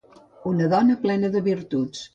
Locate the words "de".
1.37-1.47